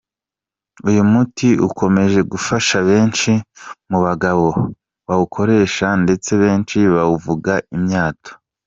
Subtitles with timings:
[0.89, 3.31] Uyu muti ukomeje gufasha benshi
[3.89, 4.47] mu bagabo
[5.07, 8.31] bawukoresheje ndetse benshi bawuvuga imyato.